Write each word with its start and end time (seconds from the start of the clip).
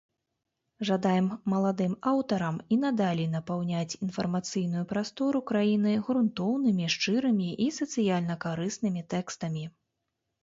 Жадаем 0.87 1.25
маладым 1.51 1.91
аўтарам 2.11 2.55
і 2.75 2.77
надалей 2.83 3.27
напаўняць 3.33 3.97
інфармацыйную 4.07 4.83
прастору 4.93 5.41
краіны 5.51 5.93
грунтоўнымі, 6.07 6.89
шчырымі 6.97 7.49
і 7.67 7.67
сацыяльна-карыснымі 7.79 9.01
тэкстамі! 9.15 9.63